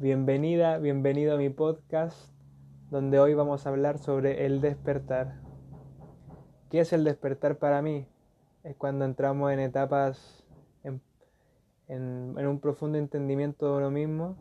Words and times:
Bienvenida, 0.00 0.78
bienvenido 0.78 1.34
a 1.34 1.38
mi 1.38 1.50
podcast, 1.50 2.28
donde 2.90 3.20
hoy 3.20 3.32
vamos 3.34 3.64
a 3.64 3.68
hablar 3.68 3.98
sobre 3.98 4.44
el 4.44 4.60
despertar. 4.60 5.40
¿Qué 6.68 6.80
es 6.80 6.92
el 6.92 7.04
despertar 7.04 7.58
para 7.58 7.80
mí? 7.80 8.04
Es 8.64 8.74
cuando 8.74 9.04
entramos 9.04 9.52
en 9.52 9.60
etapas, 9.60 10.44
en, 10.82 11.00
un 12.36 12.58
profundo 12.58 12.98
entendimiento 12.98 13.70
de 13.70 13.76
uno 13.78 13.92
mismo, 13.92 14.36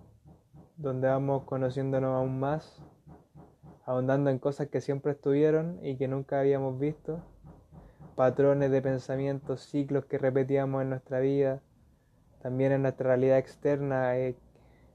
donde 0.76 1.08
vamos 1.08 1.44
conociéndonos 1.44 2.16
aún 2.16 2.40
más, 2.40 2.82
ahondando 3.86 4.32
en 4.32 4.40
cosas 4.40 4.70
que 4.70 4.82
siempre 4.82 5.12
estuvieron 5.12 5.78
y 5.86 5.98
que 5.98 6.08
nunca 6.08 6.40
habíamos 6.40 6.80
visto, 6.80 7.20
patrones 8.16 8.72
de 8.72 8.82
pensamientos, 8.82 9.62
ciclos 9.62 10.06
que 10.06 10.18
repetíamos 10.18 10.82
en 10.82 10.90
nuestra 10.90 11.20
vida, 11.20 11.62
también 12.42 12.72
en 12.72 12.82
nuestra 12.82 13.10
realidad 13.10 13.38
externa, 13.38 14.18
eh, 14.18 14.36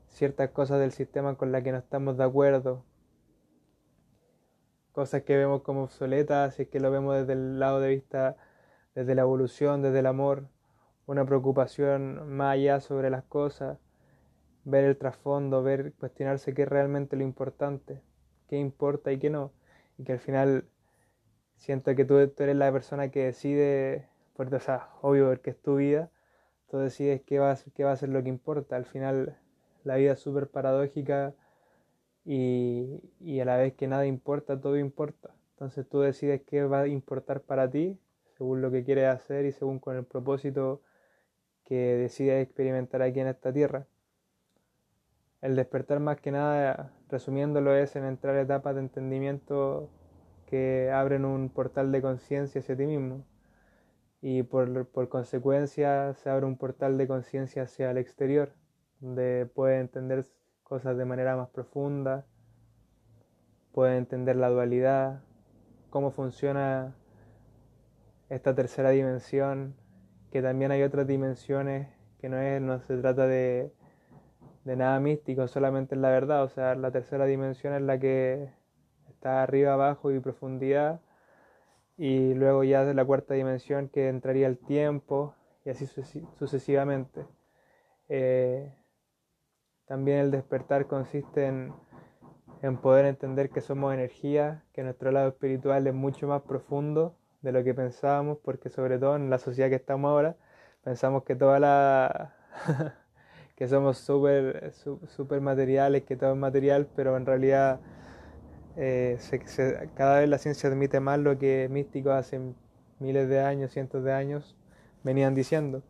ciertas 0.09 0.51
cosas 0.51 0.81
del 0.81 0.93
sistema 0.93 1.37
con 1.37 1.53
las 1.53 1.63
que 1.63 1.73
no 1.73 1.79
estamos 1.79 2.17
de 2.17 2.25
acuerdo, 2.25 2.85
cosas 4.93 5.23
que 5.23 5.37
vemos 5.37 5.63
como 5.63 5.85
obsoletas, 5.85 6.55
si 6.55 6.63
es 6.63 6.69
que 6.69 6.81
lo 6.81 6.91
vemos 6.91 7.17
desde 7.17 7.35
el 7.35 7.61
lado 7.61 7.81
de 7.81 7.91
vista, 7.91 8.37
desde 8.95 9.15
la 9.15 9.23
evolución, 9.23 9.81
desde 9.81 10.01
el 10.01 10.07
amor, 10.07 10.49
una 11.07 11.25
preocupación 11.25 12.29
más 12.29 12.55
allá 12.55 12.81
sobre 12.81 13.09
las 13.11 13.25
cosas, 13.25 13.79
ver 14.65 14.85
el 14.85 14.99
trasfondo, 14.99 15.63
ver, 15.63 15.95
cuestionarse 15.95 16.53
qué 16.53 16.63
es 16.63 16.69
realmente 16.69 17.17
lo 17.17 17.23
importante, 17.23 18.03
qué 18.49 18.57
importa 18.57 19.13
y 19.13 19.19
qué 19.19 19.31
no, 19.31 19.53
y 19.99 20.05
que 20.05 20.13
al 20.13 20.19
final 20.19 20.69
siento 21.57 21.95
que 21.95 22.05
tú, 22.05 22.19
eres 22.19 22.57
la 22.57 22.73
persona 22.73 23.11
que 23.11 23.25
decide, 23.25 24.09
porque, 24.35 24.57
o 24.57 24.61
sea, 24.61 24.91
obvio, 25.01 25.29
porque 25.29 25.51
es 25.51 25.63
tu 25.63 25.77
vida, 25.77 26.11
tú 26.69 26.79
decides 26.79 27.23
qué 27.23 27.39
va, 27.39 27.57
qué 27.75 27.85
va 27.85 27.93
a 27.93 27.97
ser 27.97 28.09
lo 28.09 28.23
que 28.23 28.29
importa, 28.29 28.77
al 28.77 28.85
final 28.85 29.39
la 29.85 29.97
vida 29.97 30.13
es 30.13 30.21
súper 30.21 30.49
paradójica 30.49 31.35
y, 32.25 33.01
y 33.21 33.41
a 33.41 33.45
la 33.45 33.57
vez 33.57 33.75
que 33.75 33.89
nada 33.89 34.07
importa, 34.07 34.61
todo 34.61 34.77
importa. 34.77 35.31
Entonces 35.53 35.89
tú 35.89 36.01
decides 36.01 36.43
qué 36.47 36.65
va 36.65 36.83
a 36.83 36.89
importar 36.89 37.41
para 37.43 37.71
ti, 37.71 37.99
según 38.37 38.63
lo 38.63 38.71
que 38.71 38.85
quieres 38.85 39.07
hacer 39.07 39.45
y 39.45 39.53
según 39.53 39.79
con 39.81 39.97
el 39.97 40.05
propósito 40.05 40.81
que 41.65 41.97
decides 41.97 42.43
experimentar 42.45 43.03
aquí 43.03 43.21
en 43.21 43.27
esta 43.29 43.53
tierra. 43.53 43.87
El 45.41 45.55
despertar 45.55 46.01
más 46.01 46.21
que 46.21 46.33
nada, 46.33 46.93
resumiéndolo, 47.09 47.75
es 47.75 47.95
en 47.97 48.05
entrar 48.05 48.37
a 48.37 48.43
etapas 48.43 48.75
de 48.75 48.81
entendimiento 48.81 49.91
que 50.47 50.91
abren 50.91 51.25
un 51.25 51.49
portal 51.51 51.93
de 51.93 52.03
conciencia 52.03 52.61
hacia 52.61 52.77
ti 52.77 52.87
mismo. 52.87 53.25
Y 54.21 54.43
por, 54.45 54.87
por 54.87 55.09
consecuencia 55.09 56.15
se 56.15 56.31
abre 56.31 56.47
un 56.47 56.57
portal 56.57 56.99
de 56.99 57.07
conciencia 57.07 57.65
hacia 57.65 57.91
el 57.91 57.99
exterior, 57.99 58.53
donde 59.01 59.47
puede 59.47 59.81
entender 59.81 60.25
cosas 60.63 60.97
de 60.97 61.05
manera 61.05 61.37
más 61.37 61.49
profunda, 61.49 62.27
puede 63.73 63.97
entender 63.97 64.37
la 64.37 64.49
dualidad, 64.49 65.21
cómo 65.91 66.11
funciona 66.11 66.95
esta 68.29 68.55
tercera 68.55 68.91
dimensión, 68.91 69.75
que 70.31 70.43
también 70.43 70.71
hay 70.71 70.83
otras 70.83 71.07
dimensiones 71.07 71.89
que 72.21 72.29
no 72.29 72.39
es, 72.39 72.61
no 72.61 72.81
se 72.81 72.97
trata 72.99 73.27
de, 73.27 73.73
de 74.65 74.77
nada 74.77 75.01
místico, 75.01 75.49
solamente 75.49 75.95
es 75.95 76.01
la 76.01 76.11
verdad, 76.11 76.43
o 76.43 76.49
sea, 76.49 76.75
la 76.75 76.91
tercera 76.91 77.25
dimensión 77.25 77.75
es 77.75 77.83
la 77.83 77.99
que 77.99 78.51
está 79.09 79.43
arriba, 79.43 79.75
abajo 79.75 80.11
y 80.11 80.21
profundidad, 80.21 81.01
y 81.97 82.35
luego 82.35 82.65
ya 82.65 82.85
de 82.85 82.95
la 82.95 83.05
cuarta 83.05 83.35
dimensión 83.35 83.89
que 83.89 84.09
entraría 84.09 84.47
el 84.47 84.59
tiempo, 84.59 85.35
y 85.65 85.71
así 85.71 85.87
sucesivamente. 85.87 87.27
Eh, 88.09 88.73
también 89.89 90.19
el 90.19 90.31
despertar 90.31 90.87
consiste 90.87 91.47
en, 91.47 91.73
en 92.63 92.77
poder 92.77 93.07
entender 93.07 93.51
que 93.51 93.61
somos 93.61 93.95
energía, 93.95 94.63
que 94.73 94.83
nuestro 94.83 95.11
lado 95.11 95.29
espiritual 95.29 95.87
es 95.87 95.95
mucho 95.95 96.29
más 96.29 96.43
profundo 96.43 97.17
de 97.43 97.53
lo 97.53 97.65
que 97.65 97.75
pensábamos, 97.75 98.39
porque 98.45 98.69
sobre 98.69 98.99
todo 98.99 99.17
en 99.17 99.31
la 99.31 99.39
sociedad 99.39 99.71
que 99.71 99.77
estamos 99.77 100.11
ahora, 100.11 100.37
pensamos 100.85 101.25
que 101.25 101.35
toda 101.35 101.59
la... 101.59 102.35
que 103.57 103.67
somos 103.67 103.99
súper 103.99 104.73
super 105.09 105.41
materiales, 105.41 106.05
que 106.05 106.17
todo 106.17 106.33
es 106.33 106.39
material, 106.39 106.87
pero 106.95 107.17
en 107.17 107.27
realidad 107.27 107.81
eh, 108.77 109.19
cada 109.95 110.21
vez 110.21 110.29
la 110.29 110.39
ciencia 110.39 110.71
admite 110.71 111.01
más 111.01 111.19
lo 111.19 111.39
que 111.39 111.69
místicos 111.69 112.13
hace 112.13 112.41
miles 113.01 113.29
de 113.29 113.41
años, 113.41 113.73
cientos 113.73 114.05
de 114.05 114.13
años, 114.13 114.57
venían 115.03 115.35
diciendo, 115.35 115.83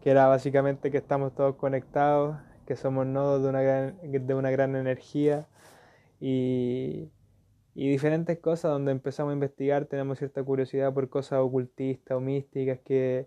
que 0.00 0.10
era 0.10 0.28
básicamente 0.28 0.90
que 0.90 0.98
estamos 0.98 1.34
todos 1.34 1.56
conectados, 1.56 2.36
que 2.70 2.76
somos 2.76 3.04
nodos 3.04 3.42
de 3.42 3.48
una 3.48 3.62
gran, 3.62 3.98
de 4.00 4.32
una 4.32 4.52
gran 4.52 4.76
energía 4.76 5.48
y, 6.20 7.10
y 7.74 7.90
diferentes 7.90 8.38
cosas 8.38 8.70
donde 8.70 8.92
empezamos 8.92 9.32
a 9.32 9.34
investigar, 9.34 9.86
tenemos 9.86 10.18
cierta 10.18 10.40
curiosidad 10.44 10.94
por 10.94 11.08
cosas 11.08 11.40
ocultistas 11.40 12.16
o 12.16 12.20
místicas 12.20 12.78
que 12.84 13.26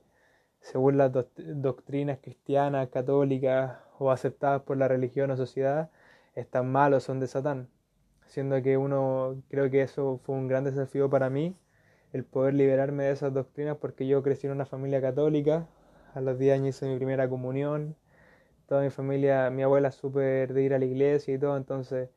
según 0.61 0.97
las 0.97 1.11
doctrinas 1.11 2.19
cristianas, 2.21 2.87
católicas 2.87 3.79
o 3.99 4.11
aceptadas 4.11 4.61
por 4.61 4.77
la 4.77 4.87
religión 4.87 5.29
o 5.29 5.35
sociedad, 5.35 5.91
están 6.35 6.71
mal 6.71 6.93
o 6.93 7.01
son 7.01 7.19
de 7.19 7.27
Satán. 7.27 7.67
Siendo 8.27 8.61
que 8.61 8.77
uno, 8.77 9.43
creo 9.49 9.69
que 9.69 9.81
eso 9.81 10.21
fue 10.23 10.35
un 10.35 10.47
gran 10.47 10.63
desafío 10.63 11.09
para 11.09 11.29
mí, 11.29 11.53
el 12.13 12.23
poder 12.23 12.53
liberarme 12.53 13.03
de 13.03 13.11
esas 13.11 13.33
doctrinas 13.33 13.75
porque 13.75 14.07
yo 14.07 14.23
crecí 14.23 14.47
en 14.47 14.53
una 14.53 14.65
familia 14.65 15.01
católica, 15.01 15.67
a 16.13 16.21
los 16.21 16.39
10 16.39 16.53
años 16.53 16.77
hice 16.77 16.87
mi 16.87 16.95
primera 16.95 17.27
comunión, 17.27 17.97
toda 18.67 18.81
mi 18.81 18.89
familia, 18.89 19.49
mi 19.49 19.63
abuela 19.63 19.91
súper 19.91 20.53
de 20.53 20.63
ir 20.63 20.73
a 20.73 20.79
la 20.79 20.85
iglesia 20.85 21.33
y 21.33 21.39
todo, 21.39 21.57
entonces 21.57 22.09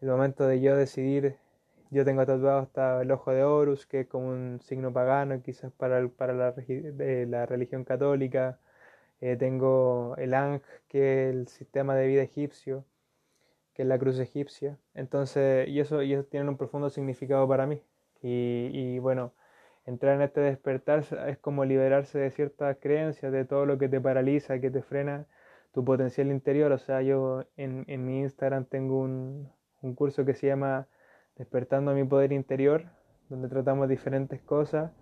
el 0.00 0.08
momento 0.08 0.46
de 0.46 0.60
yo 0.60 0.76
decidir, 0.76 1.36
yo 1.90 2.04
tengo 2.04 2.26
tatuado 2.26 2.60
hasta 2.60 3.02
el 3.02 3.10
ojo 3.12 3.32
de 3.32 3.44
Horus, 3.44 3.86
que 3.86 4.00
es 4.00 4.06
como 4.08 4.28
un 4.28 4.60
signo 4.60 4.92
pagano, 4.92 5.40
quizás 5.42 5.72
para, 5.72 6.06
para 6.08 6.34
la, 6.34 7.46
religión 7.46 7.84
católica, 7.84 8.58
eh, 9.20 9.36
tengo 9.36 10.14
el 10.18 10.34
Ang, 10.34 10.62
que 10.88 11.30
es 11.30 11.34
el 11.34 11.48
sistema 11.48 11.94
de 11.96 12.06
vida 12.08 12.22
egipcio, 12.22 12.84
que 13.74 13.82
es 13.82 13.88
la 13.88 13.98
cruz 13.98 14.18
egipcia, 14.18 14.78
entonces, 14.94 15.68
y 15.68 15.80
eso, 15.80 16.02
y 16.02 16.14
eso 16.14 16.24
tiene 16.24 16.48
un 16.48 16.56
profundo 16.56 16.90
significado 16.90 17.48
para 17.48 17.66
mí, 17.66 17.82
y, 18.22 18.70
y 18.72 18.98
bueno, 18.98 19.32
entrar 19.86 20.16
en 20.16 20.22
este 20.22 20.40
despertar 20.40 21.04
es 21.28 21.38
como 21.38 21.64
liberarse 21.64 22.18
de 22.18 22.30
ciertas 22.30 22.76
creencias, 22.80 23.32
de 23.32 23.44
todo 23.44 23.66
lo 23.66 23.78
que 23.78 23.88
te 23.88 24.00
paraliza, 24.00 24.60
que 24.60 24.70
te 24.70 24.82
frena, 24.82 25.26
tu 25.74 25.84
potencial 25.84 26.28
interior. 26.30 26.72
O 26.72 26.78
sea, 26.78 27.02
yo 27.02 27.44
en, 27.56 27.84
en 27.88 28.06
mi 28.06 28.20
Instagram 28.20 28.64
tengo 28.64 29.00
un, 29.00 29.50
un, 29.82 29.94
curso 29.94 30.24
que 30.24 30.34
se 30.34 30.46
llama 30.46 30.86
Despertando 31.36 31.92
mi 31.94 32.04
poder 32.04 32.32
interior, 32.32 32.84
donde 33.28 33.48
tratamos 33.48 33.88
diferentes 33.88 34.40
cosas 34.40 34.92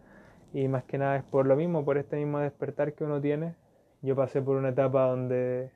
y 0.54 0.66
más 0.68 0.84
que 0.84 0.98
nada 0.98 1.16
es 1.16 1.24
por 1.24 1.46
lo 1.46 1.56
mismo, 1.56 1.84
por 1.84 1.98
este 1.98 2.16
mismo 2.16 2.38
despertar 2.38 2.94
que 2.94 3.04
uno 3.04 3.20
tiene. 3.20 3.54
Yo 4.00 4.16
pasé 4.16 4.40
por 4.40 4.56
una 4.56 4.70
etapa 4.70 5.06
donde 5.06 5.70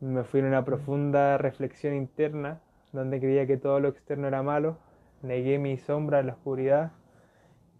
me 0.00 0.22
fui 0.24 0.40
en 0.40 0.46
una 0.46 0.64
profunda 0.64 1.36
reflexión 1.36 1.94
interna, 1.94 2.60
donde 2.92 3.18
creía 3.20 3.46
que 3.46 3.56
todo 3.56 3.80
lo 3.80 3.88
externo 3.88 4.28
era 4.28 4.42
malo, 4.42 4.78
negué 5.22 5.58
mi 5.58 5.76
sombra 5.76 6.22
la 6.22 6.34
oscuridad 6.34 6.92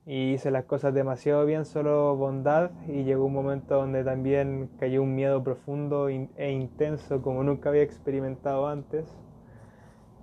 y 0.06 0.34
hice 0.34 0.50
las 0.50 0.64
cosas 0.64 0.92
demasiado 0.92 1.46
bien, 1.46 1.64
solo 1.64 2.14
bondad 2.16 2.70
y 2.86 3.04
llegó 3.04 3.24
un 3.24 3.32
momento 3.32 3.76
donde 3.76 4.04
también 4.04 4.68
cayó 4.78 5.02
un 5.02 5.14
miedo 5.14 5.42
profundo 5.42 6.08
e 6.08 6.52
intenso 6.52 7.22
como 7.22 7.42
nunca 7.42 7.70
había 7.70 7.82
experimentado 7.82 8.68
antes 8.68 9.06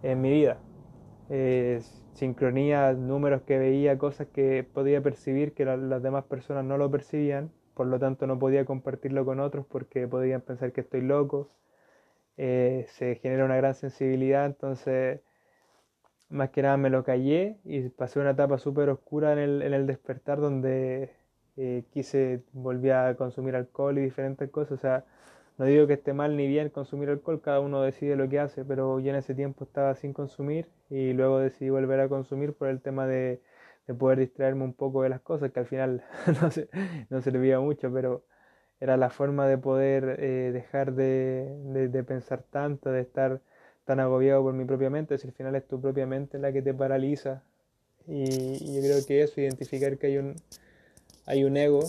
en 0.03 0.21
mi 0.21 0.31
vida. 0.31 0.57
Eh, 1.29 1.81
sincronía, 2.13 2.93
números 2.93 3.41
que 3.43 3.57
veía, 3.57 3.97
cosas 3.97 4.27
que 4.27 4.63
podía 4.63 5.01
percibir 5.01 5.53
que 5.53 5.65
las 5.65 6.03
demás 6.03 6.25
personas 6.25 6.65
no 6.65 6.77
lo 6.77 6.91
percibían, 6.91 7.51
por 7.73 7.87
lo 7.87 7.97
tanto 7.99 8.27
no 8.27 8.37
podía 8.37 8.65
compartirlo 8.65 9.25
con 9.25 9.39
otros 9.39 9.65
porque 9.65 10.07
podían 10.07 10.41
pensar 10.41 10.71
que 10.73 10.81
estoy 10.81 11.01
loco. 11.01 11.49
Eh, 12.37 12.85
se 12.89 13.15
genera 13.15 13.45
una 13.45 13.55
gran 13.57 13.75
sensibilidad, 13.75 14.45
entonces 14.45 15.21
más 16.31 16.49
que 16.51 16.61
nada 16.61 16.77
me 16.77 16.89
lo 16.89 17.03
callé 17.03 17.57
y 17.65 17.89
pasé 17.89 18.19
una 18.19 18.31
etapa 18.31 18.57
súper 18.57 18.89
oscura 18.89 19.33
en 19.33 19.39
el, 19.39 19.61
en 19.61 19.73
el, 19.73 19.87
despertar 19.87 20.39
donde 20.39 21.11
eh, 21.57 21.83
quise, 21.91 22.43
volví 22.53 22.89
a 22.89 23.15
consumir 23.17 23.55
alcohol 23.55 23.97
y 23.97 24.01
diferentes 24.01 24.49
cosas. 24.49 24.73
O 24.73 24.81
sea, 24.81 25.05
no 25.57 25.65
digo 25.65 25.87
que 25.87 25.93
esté 25.93 26.13
mal 26.13 26.37
ni 26.37 26.47
bien 26.47 26.69
consumir 26.69 27.09
alcohol, 27.09 27.41
cada 27.41 27.59
uno 27.59 27.81
decide 27.81 28.15
lo 28.15 28.29
que 28.29 28.39
hace, 28.39 28.65
pero 28.65 28.99
yo 28.99 29.11
en 29.11 29.17
ese 29.17 29.35
tiempo 29.35 29.63
estaba 29.65 29.93
sin 29.95 30.13
consumir 30.13 30.67
y 30.89 31.13
luego 31.13 31.39
decidí 31.39 31.69
volver 31.69 31.99
a 31.99 32.09
consumir 32.09 32.53
por 32.53 32.69
el 32.69 32.81
tema 32.81 33.05
de, 33.07 33.41
de 33.87 33.93
poder 33.93 34.19
distraerme 34.19 34.63
un 34.63 34.73
poco 34.73 35.03
de 35.03 35.09
las 35.09 35.21
cosas, 35.21 35.51
que 35.51 35.59
al 35.59 35.67
final 35.67 36.03
no, 36.41 36.51
se, 36.51 36.69
no 37.09 37.21
servía 37.21 37.59
mucho, 37.59 37.91
pero 37.93 38.23
era 38.79 38.97
la 38.97 39.09
forma 39.09 39.47
de 39.47 39.57
poder 39.57 40.17
eh, 40.19 40.51
dejar 40.53 40.93
de, 40.93 41.53
de, 41.65 41.87
de 41.89 42.03
pensar 42.03 42.43
tanto, 42.49 42.89
de 42.91 43.01
estar 43.01 43.41
tan 43.91 43.99
agobiado 43.99 44.41
por 44.41 44.53
mi 44.53 44.63
propia 44.63 44.89
mente, 44.89 45.17
si 45.17 45.27
al 45.27 45.33
final 45.33 45.53
es 45.55 45.67
tu 45.67 45.81
propia 45.81 46.05
mente 46.05 46.39
la 46.39 46.53
que 46.53 46.61
te 46.61 46.73
paraliza. 46.73 47.43
Y, 48.07 48.73
yo 48.73 48.81
creo 48.81 49.05
que 49.05 49.21
eso, 49.21 49.41
identificar 49.41 49.97
que 49.97 50.07
hay 50.07 50.17
un, 50.17 50.35
hay 51.25 51.43
un 51.43 51.57
ego 51.57 51.81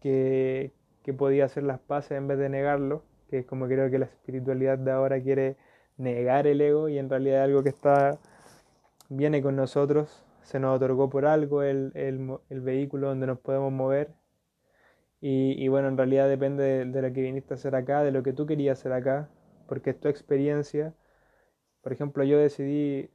que, 0.00 0.72
que 1.02 1.12
podía 1.12 1.44
hacer 1.44 1.64
las 1.64 1.80
paces 1.80 2.12
en 2.12 2.28
vez 2.28 2.38
de 2.38 2.48
negarlo, 2.48 3.02
que 3.28 3.44
como 3.44 3.66
creo 3.66 3.90
que 3.90 3.98
la 3.98 4.06
espiritualidad 4.06 4.78
de 4.78 4.90
ahora 4.90 5.20
quiere 5.20 5.56
negar 5.98 6.46
el 6.46 6.62
ego 6.62 6.88
y 6.88 6.98
en 6.98 7.10
realidad 7.10 7.40
es 7.40 7.44
algo 7.44 7.62
que 7.62 7.68
está 7.68 8.18
viene 9.10 9.42
con 9.42 9.54
nosotros, 9.54 10.24
se 10.44 10.58
nos 10.58 10.76
otorgó 10.76 11.10
por 11.10 11.26
algo 11.26 11.62
el, 11.62 11.92
el, 11.94 12.60
vehículo 12.62 13.08
donde 13.08 13.26
nos 13.26 13.38
podemos 13.38 13.70
mover 13.70 14.08
y, 15.20 15.68
bueno, 15.68 15.88
en 15.88 15.96
realidad 15.96 16.28
depende 16.28 16.84
de, 16.84 17.02
lo 17.02 17.12
que 17.12 17.22
viniste 17.22 17.54
a 17.54 17.56
hacer 17.56 17.74
acá, 17.74 18.02
de 18.02 18.12
lo 18.12 18.22
que 18.22 18.32
tú 18.34 18.46
querías 18.46 18.78
hacer 18.78 18.92
acá, 18.92 19.30
porque 19.66 19.90
es 19.90 20.00
tu 20.00 20.08
experiencia. 20.08 20.94
Por 21.84 21.92
ejemplo, 21.92 22.24
yo 22.24 22.38
decidí 22.38 23.10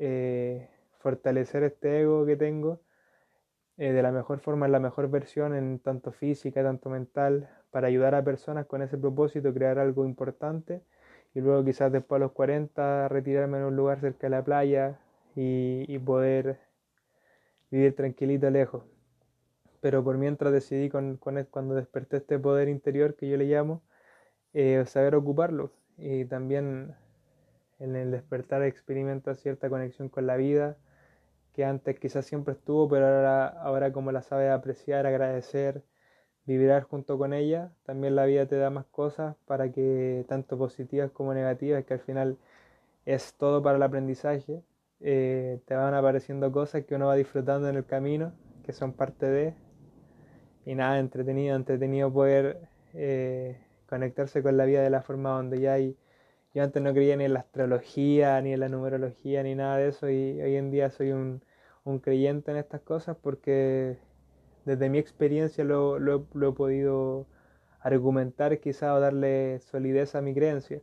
eh, 0.00 0.68
fortalecer 0.98 1.62
este 1.62 2.00
ego 2.00 2.26
que 2.26 2.36
tengo 2.36 2.80
eh, 3.76 3.92
de 3.92 4.02
la 4.02 4.10
mejor 4.10 4.40
forma, 4.40 4.66
en 4.66 4.72
la 4.72 4.80
mejor 4.80 5.08
versión, 5.08 5.54
en 5.54 5.78
tanto 5.78 6.10
física, 6.10 6.64
tanto 6.64 6.90
mental, 6.90 7.48
para 7.70 7.86
ayudar 7.86 8.16
a 8.16 8.24
personas 8.24 8.66
con 8.66 8.82
ese 8.82 8.98
propósito, 8.98 9.54
crear 9.54 9.78
algo 9.78 10.04
importante 10.04 10.82
y 11.32 11.40
luego 11.40 11.64
quizás 11.64 11.92
después 11.92 12.18
a 12.18 12.24
los 12.24 12.32
40 12.32 13.06
retirarme 13.08 13.58
en 13.58 13.64
un 13.64 13.76
lugar 13.76 14.00
cerca 14.00 14.26
de 14.26 14.30
la 14.30 14.42
playa 14.42 14.98
y, 15.36 15.96
poder 16.00 16.58
vivir 17.70 17.94
tranquilito 17.94 18.50
lejos. 18.50 18.82
Pero 19.80 20.02
por 20.02 20.18
mientras 20.18 20.52
decidí 20.52 20.88
con, 20.88 21.18
cuando 21.18 21.74
desperté 21.76 22.16
este 22.16 22.36
poder 22.40 22.68
interior 22.68 23.14
que 23.14 23.28
yo 23.28 23.36
le 23.36 23.44
llamo, 23.44 23.82
eh, 24.54 24.82
saber 24.86 25.14
ocuparlo 25.14 25.70
y 25.96 26.24
también 26.24 26.96
en 27.78 27.96
el 27.96 28.10
despertar 28.10 28.62
experimenta 28.62 29.34
cierta 29.34 29.68
conexión 29.68 30.08
con 30.08 30.26
la 30.26 30.36
vida 30.36 30.76
que 31.58 31.64
antes 31.64 31.98
quizás 31.98 32.24
siempre 32.24 32.54
estuvo, 32.54 32.88
pero 32.88 33.06
ahora, 33.06 33.46
ahora 33.48 33.92
como 33.92 34.12
la 34.12 34.22
sabe 34.22 34.48
apreciar, 34.50 35.06
agradecer, 35.06 35.82
vibrar 36.46 36.84
junto 36.84 37.18
con 37.18 37.34
ella, 37.34 37.72
también 37.84 38.14
la 38.16 38.26
vida 38.26 38.46
te 38.46 38.56
da 38.56 38.70
más 38.70 38.86
cosas 38.86 39.36
para 39.44 39.72
que, 39.72 40.24
tanto 40.28 40.56
positivas 40.56 41.10
como 41.10 41.34
negativas, 41.34 41.84
que 41.84 41.94
al 41.94 42.00
final 42.00 42.38
es 43.06 43.34
todo 43.34 43.62
para 43.62 43.76
el 43.76 43.82
aprendizaje, 43.82 44.62
eh, 45.00 45.60
te 45.66 45.74
van 45.74 45.94
apareciendo 45.94 46.52
cosas 46.52 46.84
que 46.84 46.94
uno 46.94 47.06
va 47.08 47.16
disfrutando 47.16 47.68
en 47.68 47.76
el 47.76 47.84
camino, 47.84 48.32
que 48.64 48.72
son 48.72 48.92
parte 48.92 49.26
de, 49.26 49.54
y 50.64 50.74
nada, 50.74 50.98
entretenido, 51.00 51.56
entretenido 51.56 52.12
poder 52.12 52.68
eh, 52.94 53.58
conectarse 53.88 54.42
con 54.42 54.56
la 54.56 54.64
vida 54.64 54.82
de 54.82 54.90
la 54.90 55.02
forma 55.02 55.30
donde 55.30 55.60
ya 55.60 55.72
hay, 55.72 55.96
yo 56.58 56.64
antes 56.64 56.82
no 56.82 56.92
creía 56.92 57.16
ni 57.16 57.24
en 57.24 57.34
la 57.34 57.40
astrología, 57.40 58.40
ni 58.42 58.52
en 58.52 58.58
la 58.58 58.68
numerología, 58.68 59.44
ni 59.44 59.54
nada 59.54 59.76
de 59.76 59.88
eso, 59.90 60.10
y 60.10 60.40
hoy 60.42 60.56
en 60.56 60.72
día 60.72 60.90
soy 60.90 61.12
un, 61.12 61.40
creyente 62.02 62.50
en 62.50 62.56
estas 62.56 62.80
cosas 62.80 63.16
porque 63.16 63.96
desde 64.64 64.90
mi 64.90 64.98
experiencia 64.98 65.62
lo, 65.64 65.96
he 66.16 66.52
podido 66.52 67.26
argumentar 67.80 68.58
quizá 68.58 68.92
o 68.94 69.00
darle 69.00 69.60
solidez 69.60 70.16
a 70.16 70.20
mi 70.20 70.34
creencia. 70.34 70.82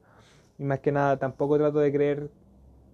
Y 0.57 0.63
más 0.63 0.79
que 0.79 0.93
nada 0.93 1.17
tampoco 1.17 1.57
trato 1.57 1.79
de 1.79 1.91
creer, 1.91 2.29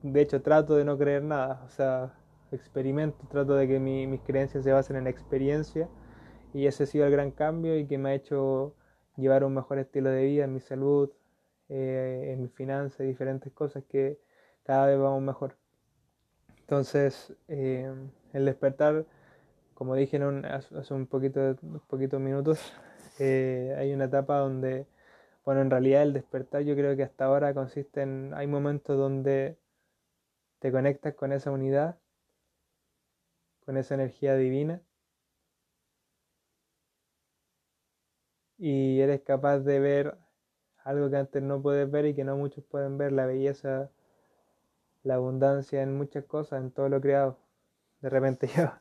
de 0.02 0.22
hecho 0.22 0.42
trato 0.42 0.76
de 0.76 0.84
no 0.84 0.98
creer 0.98 1.24
nada, 1.24 1.62
o 1.68 1.70
sea, 1.70 2.16
experimento, 2.52 3.20
trato 3.30 3.54
de 3.54 3.68
que 3.68 3.80
mis 3.80 4.22
creencias 4.22 4.64
se 4.64 4.72
basen 4.72 4.96
en 4.96 5.08
experiencia 5.08 5.88
y 6.52 6.66
ese 6.66 6.84
ha 6.84 6.88
sido 6.88 7.06
el 7.06 7.12
gran 7.12 7.30
cambio 7.30 7.78
y 7.78 7.86
que 7.86 8.00
me 8.00 8.10
ha 8.10 8.14
hecho 8.16 8.74
llevar 9.18 9.44
un 9.44 9.54
mejor 9.54 9.78
estilo 9.78 10.10
de 10.10 10.26
vida 10.26 10.46
en 10.46 10.54
mi 10.54 10.60
salud, 10.62 11.12
eh, 11.72 12.34
en 12.34 12.52
finanzas, 12.52 13.08
diferentes 13.08 13.52
cosas 13.54 13.84
que 13.90 14.20
cada 14.64 14.86
vez 14.86 15.00
vamos 15.00 15.24
mejor. 15.24 15.56
Entonces, 16.60 17.34
eh, 17.48 17.92
el 18.34 18.46
despertar 18.46 19.06
como 19.82 19.96
dije 19.96 20.20
hace 20.78 20.94
un 20.94 21.08
poquito, 21.08 21.56
poquitos 21.88 22.22
minutos, 22.22 22.60
eh, 23.18 23.76
hay 23.80 23.92
una 23.94 24.06
etapa 24.06 24.38
donde, 24.38 24.86
bueno, 25.44 25.62
en 25.62 25.72
realidad 25.72 26.04
el 26.04 26.14
despertar 26.14 26.62
yo 26.62 26.76
creo 26.76 26.96
que 26.96 27.02
hasta 27.02 27.26
ahora 27.26 27.56
consiste 27.56 28.04
en, 28.04 28.32
hay 28.36 28.46
momentos 28.46 28.96
donde 28.96 29.58
te 30.60 30.72
conectas 30.72 31.16
con 31.16 31.34
esa 31.34 31.50
unidad, 31.50 31.98
con 33.66 33.76
esa 33.76 33.96
energía 33.96 34.36
divina, 34.36 34.84
y 38.60 39.00
eres 39.00 39.22
capaz 39.22 39.62
de 39.62 39.80
ver 39.80 40.18
algo 40.84 41.10
que 41.10 41.18
antes 41.18 41.42
no 41.44 41.62
puedes 41.62 41.90
ver 41.90 42.06
y 42.06 42.14
que 42.14 42.24
no 42.24 42.38
muchos 42.38 42.64
pueden 42.66 42.98
ver, 42.98 43.12
la 43.12 43.26
belleza, 43.26 43.90
la 45.04 45.16
abundancia 45.16 45.82
en 45.82 45.98
muchas 45.98 46.26
cosas, 46.26 46.62
en 46.62 46.72
todo 46.72 46.90
lo 46.90 47.02
creado 47.02 47.38
de 48.02 48.10
repente 48.10 48.48
yo 48.56 48.72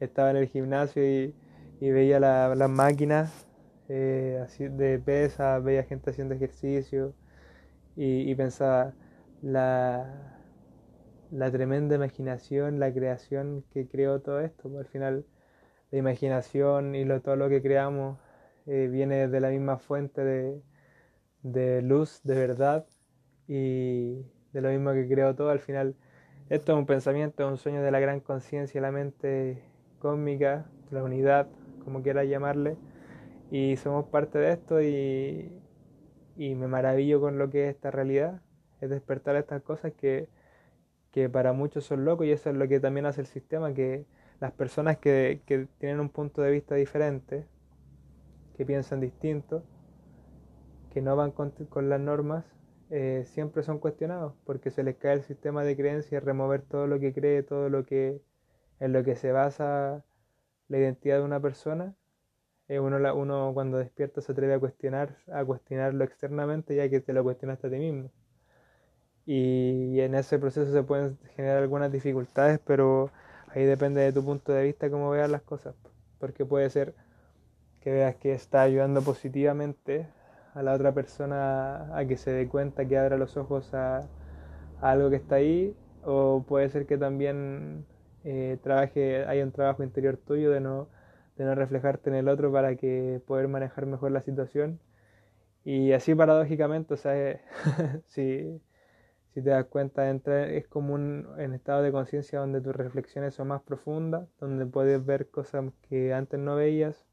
estaba 0.00 0.30
en 0.30 0.36
el 0.36 0.48
gimnasio 0.48 1.04
y, 1.04 1.34
veía 1.80 2.18
las 2.18 2.70
máquinas 2.70 3.46
eh, 3.88 4.44
de 4.58 4.98
pesa, 4.98 5.58
veía 5.60 5.84
gente 5.84 6.10
haciendo 6.10 6.34
ejercicio 6.34 7.14
y, 7.94 8.34
pensaba 8.34 8.94
la, 9.42 10.38
la 11.30 11.50
tremenda 11.50 11.94
imaginación, 11.96 12.80
la 12.80 12.92
creación 12.92 13.64
que 13.72 13.88
creó 13.88 14.20
todo 14.20 14.40
esto. 14.40 14.76
Al 14.78 14.86
final 14.86 15.24
la 15.90 15.98
imaginación 15.98 16.94
y 16.94 17.04
lo, 17.04 17.20
todo 17.22 17.36
lo 17.36 17.48
que 17.48 17.62
creamos 17.62 18.18
eh, 18.66 18.88
viene 18.90 19.28
de 19.28 19.40
la 19.40 19.50
misma 19.50 19.78
fuente 19.78 20.24
de, 20.24 20.60
de 21.52 21.82
luz, 21.82 22.20
de 22.24 22.34
verdad 22.34 22.86
y 23.46 24.22
de 24.52 24.60
lo 24.60 24.70
mismo 24.70 24.92
que 24.92 25.08
creó 25.08 25.34
todo. 25.34 25.50
Al 25.50 25.60
final 25.60 25.94
esto 26.48 26.72
es 26.72 26.78
un 26.78 26.86
pensamiento, 26.86 27.44
es 27.44 27.50
un 27.50 27.58
sueño 27.58 27.82
de 27.82 27.90
la 27.90 28.00
gran 28.00 28.20
conciencia, 28.20 28.80
la 28.80 28.90
mente 28.92 29.62
cósmica, 29.98 30.66
la 30.90 31.02
unidad, 31.02 31.48
como 31.84 32.02
quieras 32.02 32.26
llamarle, 32.26 32.76
y 33.50 33.76
somos 33.76 34.06
parte 34.06 34.38
de 34.38 34.52
esto 34.52 34.82
y, 34.82 35.52
y 36.36 36.54
me 36.54 36.68
maravillo 36.68 37.20
con 37.20 37.38
lo 37.38 37.50
que 37.50 37.68
es 37.68 37.74
esta 37.74 37.90
realidad, 37.90 38.40
es 38.80 38.90
despertar 38.90 39.36
estas 39.36 39.62
cosas 39.62 39.92
que, 39.92 40.28
que 41.12 41.28
para 41.28 41.52
muchos 41.52 41.84
son 41.84 42.04
locos 42.04 42.26
y 42.26 42.32
eso 42.32 42.50
es 42.50 42.56
lo 42.56 42.68
que 42.68 42.80
también 42.80 43.06
hace 43.06 43.22
el 43.22 43.26
sistema, 43.26 43.74
que 43.74 44.06
las 44.40 44.52
personas 44.52 44.98
que, 44.98 45.42
que 45.46 45.66
tienen 45.78 46.00
un 46.00 46.10
punto 46.10 46.42
de 46.42 46.50
vista 46.50 46.74
diferente, 46.74 47.44
que 48.56 48.64
piensan 48.64 49.00
distinto, 49.00 49.64
que 50.98 51.02
no 51.02 51.14
van 51.14 51.30
con, 51.30 51.50
con 51.68 51.88
las 51.88 52.00
normas, 52.00 52.44
eh, 52.90 53.22
siempre 53.26 53.62
son 53.62 53.78
cuestionados 53.78 54.34
porque 54.44 54.72
se 54.72 54.82
les 54.82 54.96
cae 54.96 55.12
el 55.12 55.22
sistema 55.22 55.62
de 55.62 55.76
creencias, 55.76 56.24
remover 56.24 56.62
todo 56.62 56.88
lo 56.88 56.98
que 56.98 57.12
cree, 57.12 57.44
todo 57.44 57.68
lo 57.68 57.86
que 57.86 58.20
en 58.80 58.92
lo 58.92 59.04
que 59.04 59.14
se 59.14 59.30
basa 59.30 60.04
la 60.66 60.78
identidad 60.78 61.18
de 61.18 61.24
una 61.24 61.38
persona. 61.40 61.94
Eh, 62.66 62.80
uno, 62.80 62.98
uno 63.14 63.52
cuando 63.54 63.78
despierta 63.78 64.20
se 64.20 64.32
atreve 64.32 64.54
a 64.54 64.58
cuestionar, 64.58 65.16
a 65.32 65.44
cuestionarlo 65.44 66.02
externamente 66.02 66.74
ya 66.74 66.88
que 66.88 67.00
te 67.00 67.12
lo 67.12 67.22
cuestionaste 67.22 67.68
a 67.68 67.70
ti 67.70 67.78
mismo. 67.78 68.10
Y, 69.24 70.00
en 70.00 70.16
ese 70.16 70.38
proceso 70.40 70.72
se 70.72 70.82
pueden 70.82 71.16
generar 71.36 71.58
algunas 71.62 71.92
dificultades, 71.92 72.58
pero 72.66 73.12
ahí 73.48 73.64
depende 73.64 74.00
de 74.00 74.12
tu 74.12 74.24
punto 74.24 74.52
de 74.52 74.64
vista 74.64 74.90
cómo 74.90 75.10
veas 75.10 75.30
las 75.30 75.42
cosas. 75.42 75.76
Porque 76.18 76.44
puede 76.44 76.68
ser 76.70 76.94
que 77.80 77.92
veas 77.92 78.16
que 78.16 78.32
está 78.32 78.62
ayudando 78.62 79.00
positivamente 79.02 80.08
a 80.58 80.62
la 80.62 80.74
otra 80.74 80.92
persona 80.92 81.96
a 81.96 82.04
que 82.06 82.16
se 82.16 82.32
dé 82.32 82.48
cuenta, 82.48 82.84
que 82.86 82.98
abra 82.98 83.16
los 83.16 83.36
ojos 83.36 83.72
a, 83.74 84.08
algo 84.80 85.10
que 85.10 85.16
está 85.16 85.36
ahí, 85.36 85.76
o 86.04 86.44
puede 86.48 86.68
ser 86.70 86.86
que 86.86 86.98
también 86.98 87.86
eh, 88.24 88.58
trabaje, 88.62 89.24
hay 89.26 89.42
un 89.42 89.52
trabajo 89.52 89.84
interior 89.84 90.16
tuyo 90.16 90.50
de 90.50 90.60
no, 90.60 90.88
de 91.36 91.44
no 91.44 91.54
reflejarte 91.54 92.10
en 92.10 92.16
el 92.16 92.28
otro 92.28 92.52
para 92.52 92.76
que 92.76 93.20
poder 93.26 93.48
manejar 93.48 93.86
mejor 93.86 94.10
la 94.12 94.22
situación. 94.22 94.80
Y 95.64 95.92
así 95.92 96.14
paradójicamente, 96.14 96.94
o 96.94 96.96
sea, 96.96 97.40
si, 98.06 98.60
si 99.34 99.42
te 99.42 99.50
das 99.50 99.66
cuenta, 99.66 100.10
entra, 100.10 100.48
es 100.50 100.66
como 100.68 100.94
un 100.94 101.28
en 101.38 101.54
estado 101.54 101.82
de 101.82 101.92
conciencia 101.92 102.40
donde 102.40 102.60
tus 102.60 102.74
reflexiones 102.74 103.34
son 103.34 103.48
más 103.48 103.62
profundas, 103.62 104.28
donde 104.40 104.66
puedes 104.66 105.04
ver 105.04 105.28
cosas 105.30 105.66
que 105.88 106.14
antes 106.14 106.40
no 106.40 106.56
veías 106.56 107.07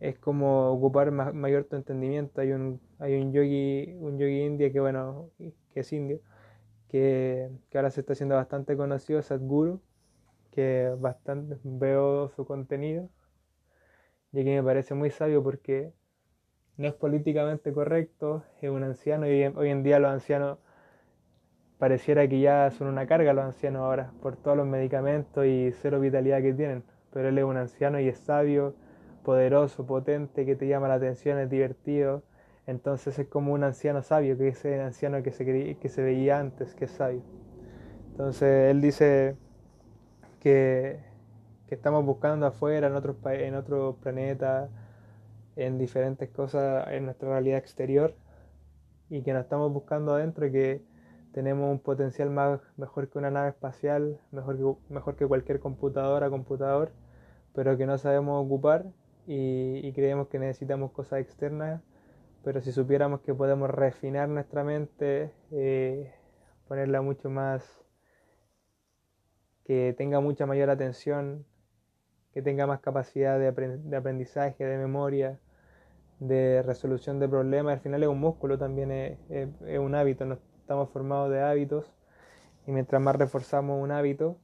es 0.00 0.18
como 0.18 0.70
ocupar 0.72 1.10
mayor 1.12 1.64
tu 1.64 1.76
entendimiento. 1.76 2.40
Hay 2.40 2.52
un, 2.52 2.80
hay 2.98 3.20
un 3.20 3.32
yogi, 3.32 3.94
un 4.00 4.18
yogi 4.18 4.42
india 4.42 4.72
que 4.72 4.80
bueno, 4.80 5.30
que 5.38 5.80
es 5.80 5.92
indio, 5.92 6.20
que, 6.88 7.50
ahora 7.74 7.90
se 7.90 8.00
está 8.00 8.14
haciendo 8.14 8.34
bastante 8.34 8.76
conocido, 8.76 9.22
Sadhguru, 9.22 9.80
que 10.52 10.94
bastante 10.98 11.58
veo 11.62 12.30
su 12.30 12.44
contenido, 12.46 13.08
y 14.32 14.44
que 14.44 14.56
me 14.56 14.62
parece 14.62 14.94
muy 14.94 15.10
sabio 15.10 15.42
porque 15.42 15.92
no 16.76 16.88
es 16.88 16.94
políticamente 16.94 17.72
correcto, 17.72 18.44
es 18.62 18.70
un 18.70 18.84
anciano 18.84 19.26
y 19.28 19.44
hoy 19.44 19.68
en 19.70 19.82
día 19.82 19.98
los 19.98 20.10
ancianos 20.10 20.58
pareciera 21.78 22.28
que 22.28 22.40
ya 22.40 22.70
son 22.70 22.88
una 22.88 23.06
carga 23.06 23.32
los 23.32 23.44
ancianos 23.44 23.82
ahora 23.82 24.12
por 24.22 24.36
todos 24.36 24.56
los 24.56 24.66
medicamentos 24.66 25.46
y 25.46 25.72
cero 25.72 26.00
vitalidad 26.00 26.42
que 26.42 26.52
tienen, 26.54 26.84
pero 27.12 27.28
él 27.28 27.38
es 27.38 27.44
un 27.44 27.56
anciano 27.56 28.00
y 28.00 28.08
es 28.08 28.18
sabio 28.18 28.74
poderoso, 29.24 29.86
potente, 29.86 30.46
que 30.46 30.56
te 30.56 30.66
llama 30.68 30.88
la 30.88 30.94
atención, 30.94 31.38
es 31.38 31.50
divertido. 31.50 32.22
Entonces 32.66 33.18
es 33.18 33.26
como 33.28 33.52
un 33.52 33.64
anciano 33.64 34.02
sabio, 34.02 34.36
que 34.38 34.48
es 34.48 34.64
el 34.64 34.80
anciano 34.80 35.22
que 35.22 35.32
se, 35.32 35.76
que 35.76 35.88
se 35.88 36.02
veía 36.02 36.38
antes, 36.38 36.74
que 36.74 36.84
es 36.86 36.90
sabio. 36.92 37.22
Entonces 38.10 38.70
él 38.70 38.80
dice 38.80 39.36
que, 40.40 41.00
que 41.68 41.74
estamos 41.74 42.04
buscando 42.04 42.46
afuera, 42.46 42.88
en 42.88 42.94
otros, 42.94 43.16
en 43.24 43.54
otros 43.54 43.96
planetas, 43.96 44.70
en 45.56 45.78
diferentes 45.78 46.28
cosas 46.30 46.88
en 46.90 47.04
nuestra 47.04 47.28
realidad 47.28 47.58
exterior 47.58 48.14
y 49.08 49.22
que 49.22 49.32
nos 49.32 49.42
estamos 49.42 49.72
buscando 49.72 50.14
adentro 50.14 50.46
y 50.46 50.52
que 50.52 50.82
tenemos 51.32 51.70
un 51.70 51.78
potencial 51.78 52.30
más, 52.30 52.60
mejor 52.76 53.08
que 53.08 53.18
una 53.18 53.30
nave 53.30 53.50
espacial, 53.50 54.18
mejor 54.32 54.56
que, 54.56 54.92
mejor 54.92 55.16
que 55.16 55.26
cualquier 55.26 55.60
computadora, 55.60 56.30
computador, 56.30 56.92
pero 57.54 57.76
que 57.76 57.86
no 57.86 57.98
sabemos 57.98 58.44
ocupar 58.44 58.86
y, 59.32 59.92
creemos 59.92 60.26
que 60.26 60.40
necesitamos 60.40 60.90
cosas 60.90 61.20
externas, 61.20 61.80
pero 62.42 62.60
si 62.60 62.72
supiéramos 62.72 63.20
que 63.20 63.32
podemos 63.32 63.70
refinar 63.70 64.28
nuestra 64.28 64.64
mente, 64.64 65.32
eh, 65.52 66.12
ponerla 66.66 67.00
mucho 67.00 67.30
más, 67.30 67.84
que 69.64 69.94
tenga 69.96 70.18
mucha 70.18 70.46
mayor 70.46 70.68
atención, 70.68 71.46
que 72.34 72.42
tenga 72.42 72.66
más 72.66 72.80
capacidad 72.80 73.38
de, 73.38 73.46
aprendizaje, 73.96 74.64
de 74.64 74.78
memoria, 74.78 75.38
de 76.18 76.62
resolución 76.62 77.20
de 77.20 77.28
problemas, 77.28 77.74
al 77.74 77.80
final 77.80 78.02
es 78.02 78.08
un 78.08 78.18
músculo 78.18 78.58
también, 78.58 78.90
es, 78.90 79.78
un 79.78 79.94
hábito, 79.94 80.24
estamos 80.58 80.90
formados 80.90 81.30
de 81.30 81.40
hábitos 81.40 81.94
y 82.66 82.72
mientras 82.72 83.00
más 83.00 83.14
reforzamos 83.14 83.80
un 83.80 83.92
hábito, 83.92 84.38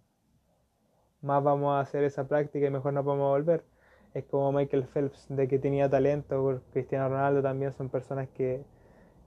más 1.22 1.42
vamos 1.42 1.74
a 1.74 1.80
hacer 1.80 2.04
esa 2.04 2.28
práctica 2.28 2.68
y 2.68 2.70
mejor 2.70 2.92
nos 2.92 3.04
vamos 3.04 3.24
a 3.24 3.30
volver 3.30 3.75
es 4.16 4.24
como 4.24 4.50
Michael 4.50 4.86
Phelps, 4.86 5.26
de 5.28 5.46
que 5.46 5.58
tenía 5.58 5.90
talento, 5.90 6.62
Cristiano 6.72 7.10
Ronaldo 7.10 7.42
también 7.42 7.72
son 7.74 7.90
personas 7.90 8.28
que, 8.30 8.64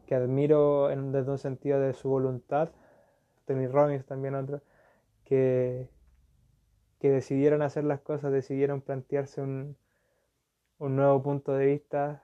admiro 0.09 0.89
en, 0.89 1.11
desde 1.11 1.29
un 1.29 1.37
sentido 1.37 1.79
de 1.79 1.93
su 1.93 2.09
voluntad, 2.09 2.69
Tony 3.45 3.67
Robbins 3.67 4.05
también 4.05 4.33
otro, 4.33 4.61
que, 5.25 5.87
que 6.99 7.11
decidieron 7.11 7.61
hacer 7.61 7.83
las 7.83 7.99
cosas, 8.01 8.31
decidieron 8.31 8.81
plantearse 8.81 9.41
un, 9.41 9.77
un 10.79 10.95
nuevo 10.95 11.21
punto 11.21 11.53
de 11.53 11.67
vista 11.67 12.23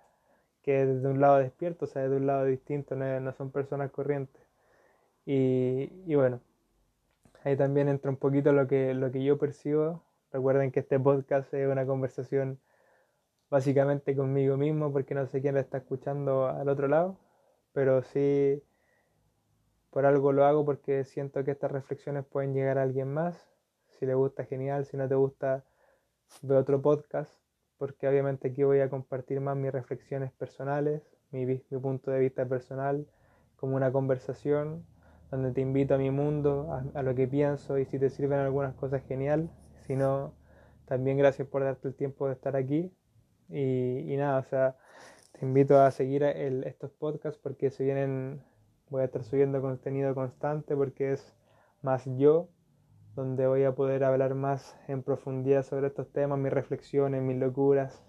que 0.63 0.81
es 0.81 0.87
desde 0.87 1.07
un 1.07 1.21
lado 1.21 1.37
despierto, 1.37 1.85
o 1.85 1.87
sea, 1.87 2.01
desde 2.03 2.15
un 2.17 2.25
lado 2.25 2.45
distinto, 2.45 2.95
no, 2.95 3.31
son 3.33 3.51
personas 3.51 3.91
corrientes. 3.91 4.41
Y, 5.27 5.91
y, 6.07 6.15
bueno, 6.15 6.41
ahí 7.43 7.55
también 7.55 7.89
entra 7.89 8.09
un 8.09 8.17
poquito 8.17 8.51
lo 8.51 8.67
que, 8.67 8.95
lo 8.95 9.11
que 9.11 9.23
yo 9.23 9.37
percibo 9.37 10.01
Recuerden 10.35 10.69
que 10.69 10.81
este 10.81 10.99
podcast 10.99 11.53
es 11.53 11.65
una 11.65 11.85
conversación 11.85 12.59
básicamente 13.49 14.17
conmigo 14.17 14.57
mismo 14.57 14.91
porque 14.91 15.15
no 15.15 15.25
sé 15.27 15.39
quién 15.41 15.55
lo 15.55 15.61
está 15.61 15.77
escuchando 15.77 16.47
al 16.47 16.67
otro 16.67 16.89
lado, 16.89 17.17
pero 17.71 18.01
sí 18.01 18.61
por 19.91 20.05
algo 20.05 20.33
lo 20.33 20.43
hago 20.43 20.65
porque 20.65 21.05
siento 21.05 21.45
que 21.45 21.51
estas 21.51 21.71
reflexiones 21.71 22.25
pueden 22.25 22.53
llegar 22.53 22.77
a 22.77 22.81
alguien 22.81 23.13
más. 23.13 23.49
Si 23.97 24.05
le 24.05 24.13
gusta, 24.13 24.43
genial. 24.43 24.85
Si 24.85 24.97
no 24.97 25.07
te 25.07 25.15
gusta, 25.15 25.63
ve 26.41 26.57
otro 26.57 26.81
podcast 26.81 27.31
porque 27.77 28.05
obviamente 28.05 28.49
aquí 28.49 28.63
voy 28.63 28.81
a 28.81 28.89
compartir 28.89 29.39
más 29.39 29.55
mis 29.55 29.71
reflexiones 29.71 30.33
personales, 30.33 31.01
mi, 31.31 31.45
mi 31.45 31.79
punto 31.81 32.11
de 32.11 32.19
vista 32.19 32.45
personal, 32.45 33.07
como 33.55 33.77
una 33.77 33.89
conversación 33.89 34.85
donde 35.31 35.53
te 35.53 35.61
invito 35.61 35.95
a 35.95 35.97
mi 35.97 36.11
mundo, 36.11 36.73
a, 36.73 36.99
a 36.99 37.03
lo 37.03 37.15
que 37.15 37.25
pienso 37.25 37.77
y 37.77 37.85
si 37.85 37.99
te 37.99 38.09
sirven 38.09 38.39
algunas 38.39 38.75
cosas, 38.75 39.01
genial 39.07 39.49
sino 39.87 40.33
también 40.85 41.17
gracias 41.17 41.47
por 41.47 41.63
darte 41.63 41.87
el 41.87 41.95
tiempo 41.95 42.27
de 42.27 42.33
estar 42.33 42.55
aquí. 42.55 42.91
Y, 43.49 44.15
nada, 44.17 44.39
o 44.39 44.43
sea, 44.43 44.75
te 45.33 45.45
invito 45.45 45.79
a 45.79 45.91
seguir 45.91 46.23
estos 46.23 46.91
podcasts 46.91 47.39
porque 47.41 47.69
se 47.69 47.83
vienen, 47.83 48.41
voy 48.89 49.01
a 49.01 49.05
estar 49.05 49.23
subiendo 49.23 49.61
contenido 49.61 50.15
constante 50.15 50.75
porque 50.75 51.13
es 51.13 51.35
más 51.81 52.03
yo, 52.17 52.49
donde 53.15 53.47
voy 53.47 53.63
a 53.63 53.73
poder 53.73 54.03
hablar 54.03 54.35
más 54.35 54.77
en 54.87 55.03
profundidad 55.03 55.63
sobre 55.63 55.87
estos 55.87 56.11
temas, 56.11 56.39
mis 56.39 56.51
reflexiones, 56.51 57.21
mis 57.21 57.37
locuras. 57.37 58.03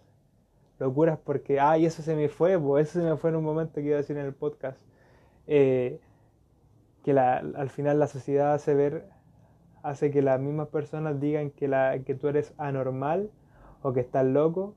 Locuras 0.78 1.18
porque, 1.18 1.60
ay, 1.60 1.86
eso 1.86 2.02
se 2.02 2.16
me 2.16 2.28
fue, 2.28 2.58
pues 2.58 2.90
eso 2.90 3.00
se 3.00 3.06
me 3.06 3.16
fue 3.16 3.30
en 3.30 3.36
un 3.36 3.44
momento 3.44 3.74
que 3.74 3.82
iba 3.82 3.94
a 3.94 3.98
decir 3.98 4.16
en 4.16 4.26
el 4.26 4.34
podcast. 4.34 4.78
Eh, 5.46 6.00
que 7.04 7.12
al 7.12 7.70
final 7.70 8.00
la 8.00 8.08
sociedad 8.08 8.52
hace 8.52 8.74
ver 8.74 9.08
hace 9.86 10.10
que 10.10 10.20
las 10.20 10.40
mismas 10.40 10.66
personas 10.68 11.20
digan 11.20 11.50
que, 11.50 11.68
la, 11.68 12.00
que 12.04 12.16
tú 12.16 12.26
eres 12.26 12.52
anormal 12.58 13.30
o 13.82 13.92
que 13.92 14.00
estás 14.00 14.26
loco 14.26 14.74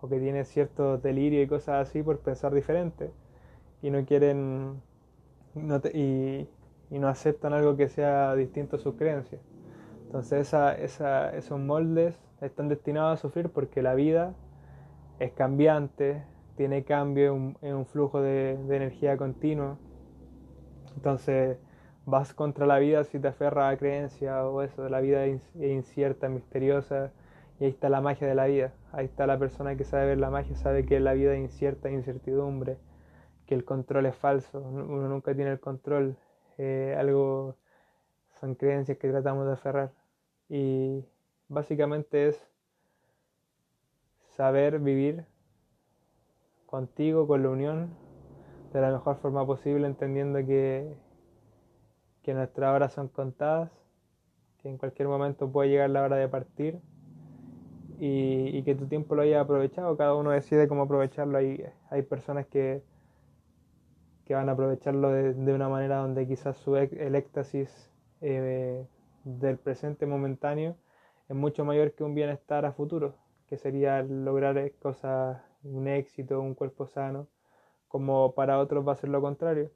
o 0.00 0.08
que 0.08 0.20
tienes 0.20 0.46
cierto 0.46 0.98
delirio 0.98 1.42
y 1.42 1.48
cosas 1.48 1.88
así 1.88 2.00
por 2.00 2.20
pensar 2.20 2.54
diferente 2.54 3.10
y 3.82 3.90
no 3.90 4.04
quieren 4.04 4.80
y, 5.92 6.46
no 6.90 7.08
aceptan 7.08 7.54
algo 7.54 7.76
que 7.76 7.88
sea 7.88 8.36
distinto 8.36 8.76
a 8.76 8.78
sus 8.78 8.94
creencias. 8.94 9.40
Entonces 10.06 10.46
esa, 10.46 10.74
esa, 10.74 11.34
esos 11.34 11.58
moldes 11.58 12.14
están 12.40 12.68
destinados 12.68 13.18
a 13.18 13.20
sufrir 13.20 13.48
porque 13.48 13.82
la 13.82 13.94
vida 13.94 14.32
es 15.18 15.32
cambiante, 15.32 16.22
tiene 16.56 16.84
cambio, 16.84 17.54
es 17.62 17.72
un 17.72 17.86
flujo 17.86 18.20
de, 18.20 18.58
de 18.68 18.76
energía 18.76 19.16
continua. 19.16 19.76
Entonces 20.94 21.58
vas 22.04 22.34
contra 22.34 22.66
la 22.66 22.78
vida 22.78 23.04
si 23.04 23.18
te 23.18 23.28
aferras 23.28 23.72
a 23.72 23.76
creencia 23.76 24.46
o 24.46 24.62
eso, 24.62 24.88
la 24.88 25.00
vida 25.00 25.24
es 25.24 25.42
incierta, 25.54 26.28
misteriosa, 26.28 27.12
y 27.60 27.64
ahí 27.64 27.70
está 27.70 27.88
la 27.88 28.00
magia 28.00 28.26
de 28.26 28.34
la 28.34 28.46
vida, 28.46 28.72
ahí 28.92 29.04
está 29.04 29.26
la 29.26 29.38
persona 29.38 29.76
que 29.76 29.84
sabe 29.84 30.06
ver 30.06 30.18
la 30.18 30.30
magia, 30.30 30.56
sabe 30.56 30.84
que 30.84 30.98
la 31.00 31.12
vida 31.12 31.34
es 31.34 31.40
incierta, 31.40 31.90
incertidumbre, 31.90 32.78
que 33.46 33.54
el 33.54 33.64
control 33.64 34.06
es 34.06 34.16
falso, 34.16 34.60
uno 34.60 35.08
nunca 35.08 35.34
tiene 35.34 35.52
el 35.52 35.60
control, 35.60 36.16
eh, 36.58 36.96
algo 36.98 37.56
son 38.40 38.56
creencias 38.56 38.98
que 38.98 39.08
tratamos 39.08 39.46
de 39.46 39.52
aferrar. 39.52 39.92
Y 40.48 41.04
básicamente 41.48 42.28
es 42.28 42.50
saber 44.36 44.80
vivir 44.80 45.24
contigo, 46.66 47.28
con 47.28 47.42
la 47.42 47.50
unión, 47.50 47.90
de 48.72 48.80
la 48.80 48.90
mejor 48.90 49.16
forma 49.16 49.46
posible, 49.46 49.86
entendiendo 49.86 50.38
que 50.40 50.96
que 52.22 52.34
nuestras 52.34 52.74
horas 52.74 52.92
son 52.92 53.08
contadas, 53.08 53.70
que 54.58 54.68
en 54.68 54.78
cualquier 54.78 55.08
momento 55.08 55.50
puede 55.50 55.70
llegar 55.70 55.90
la 55.90 56.02
hora 56.02 56.16
de 56.16 56.28
partir 56.28 56.78
y, 57.98 58.62
que 58.64 58.74
tu 58.74 58.86
tiempo 58.86 59.14
lo 59.14 59.22
hayas 59.22 59.42
aprovechado. 59.44 59.96
Cada 59.96 60.14
uno 60.14 60.30
decide 60.30 60.68
cómo 60.68 60.82
aprovecharlo. 60.82 61.38
Hay, 61.38 61.64
hay 61.90 62.02
personas 62.02 62.46
que, 62.46 62.82
que 64.24 64.34
van 64.34 64.48
a 64.48 64.52
aprovecharlo 64.52 65.10
de, 65.10 65.54
una 65.54 65.68
manera 65.68 65.98
donde 65.98 66.26
quizás 66.26 66.56
su, 66.56 66.76
el 66.76 67.14
éxtasis 67.14 67.90
eh, 68.20 68.86
del 69.24 69.58
presente 69.58 70.06
momentáneo 70.06 70.76
es 71.28 71.36
mucho 71.36 71.64
mayor 71.64 71.92
que 71.92 72.04
un 72.04 72.14
bienestar 72.14 72.64
a 72.66 72.72
futuro, 72.72 73.14
que 73.48 73.56
sería 73.56 74.02
lograr 74.02 74.72
cosas, 74.80 75.40
un 75.62 75.88
éxito, 75.88 76.40
un 76.40 76.54
cuerpo 76.54 76.86
sano, 76.86 77.28
como 77.88 78.32
para 78.34 78.58
otros 78.58 78.86
va 78.86 78.92
a 78.92 78.96
ser 78.96 79.10
lo 79.10 79.20
contrario. 79.20 79.70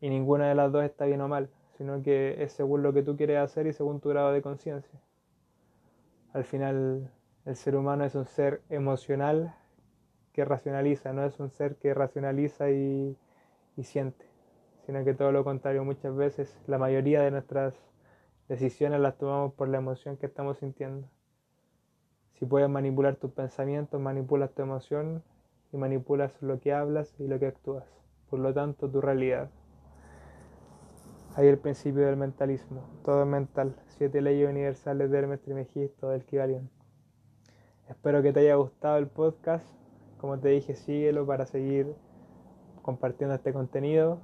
Y 0.00 0.10
ninguna 0.10 0.48
de 0.48 0.54
las 0.54 0.70
dos 0.70 0.84
está 0.84 1.06
bien 1.06 1.20
o 1.20 1.28
mal 1.28 1.50
sino 1.76 2.02
que 2.02 2.42
es 2.42 2.52
según 2.52 2.82
lo 2.82 2.92
que 2.92 3.02
tú 3.02 3.16
quieres 3.16 3.38
hacer 3.38 3.66
y 3.66 3.72
según 3.72 4.00
tu 4.00 4.08
grado 4.10 4.32
de 4.32 4.42
conciencia. 4.42 5.00
Al 6.32 6.44
final, 6.44 7.10
el 7.44 7.56
ser 7.56 7.76
humano 7.76 8.04
es 8.04 8.14
un 8.14 8.26
ser 8.26 8.62
emocional 8.70 9.54
que 10.32 10.44
racionaliza, 10.44 11.12
no 11.12 11.24
es 11.24 11.38
un 11.38 11.50
ser 11.50 11.76
que 11.76 11.94
racionaliza 11.94 12.70
y, 12.70 13.16
siente, 13.82 14.26
sino 14.86 15.04
que 15.04 15.14
todo 15.14 15.30
lo 15.30 15.44
contrario, 15.44 15.84
muchas 15.84 16.14
veces 16.16 16.58
la 16.66 16.78
mayoría 16.78 17.22
de 17.22 17.30
nuestras 17.30 17.74
decisiones 18.48 19.00
las 19.00 19.16
tomamos 19.16 19.52
por 19.54 19.68
la 19.68 19.78
emoción 19.78 20.16
que 20.16 20.26
estamos 20.26 20.58
sintiendo. 20.58 21.08
Si 22.34 22.46
puedes 22.46 22.68
manipular 22.68 23.16
tus 23.16 23.30
pensamientos, 23.30 24.00
manipulas 24.00 24.52
tu 24.52 24.62
emoción 24.62 25.22
y 25.72 25.76
manipulas 25.76 26.42
lo 26.42 26.58
que 26.58 26.72
hablas 26.72 27.14
y 27.20 27.28
lo 27.28 27.38
que 27.38 27.46
actúas. 27.46 27.84
Por 28.28 28.40
lo 28.40 28.52
tanto, 28.52 28.90
tu 28.90 29.00
realidad. 29.00 29.50
Hay 31.36 31.48
el 31.48 31.58
principio 31.58 32.06
del 32.06 32.16
mentalismo, 32.16 32.84
todo 33.02 33.22
es 33.22 33.26
mental, 33.26 33.74
siete 33.88 34.20
leyes 34.20 34.48
universales 34.48 35.10
de 35.10 35.18
Hermes 35.18 35.40
Trismegisto 35.40 36.10
del 36.10 36.24
Kybalion. 36.24 36.70
Espero 37.88 38.22
que 38.22 38.32
te 38.32 38.38
haya 38.38 38.54
gustado 38.54 38.98
el 38.98 39.08
podcast, 39.08 39.66
como 40.18 40.38
te 40.38 40.50
dije, 40.50 40.76
síguelo 40.76 41.26
para 41.26 41.44
seguir 41.44 41.92
compartiendo 42.82 43.34
este 43.34 43.52
contenido. 43.52 44.20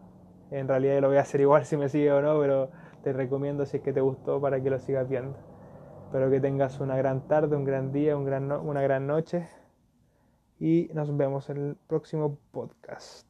En 0.53 0.69
realidad 0.69 1.01
lo 1.01 1.09
voy 1.09 1.17
a 1.17 1.23
hacer 1.23 1.41
igual 1.41 1.65
si 1.67 1.77
me 1.77 1.89
sigue 1.89 2.13
o 2.13 2.23
no, 2.23 2.39
pero 2.39 2.71
te 3.03 3.13
recomiendo 3.13 3.67
si 3.67 3.79
es 3.79 3.83
que 3.83 3.93
te 3.93 4.01
gustó 4.01 4.41
para 4.41 4.63
que 4.63 4.71
lo 4.71 4.79
sigas 4.79 5.09
viendo. 5.09 5.37
Espero 6.05 6.31
que 6.31 6.39
tengas 6.39 6.79
una 6.79 6.97
gran 6.97 7.27
tarde, 7.27 7.57
un 7.57 7.65
gran 7.65 7.91
día, 7.91 8.17
un 8.17 8.25
gran 8.25 8.53
una 8.53 8.83
gran 8.83 9.09
noche 9.09 9.49
y 10.61 10.89
nos 10.95 11.17
vemos 11.17 11.51
en 11.51 11.57
el 11.57 11.77
próximo 11.89 12.39
podcast. 12.53 13.30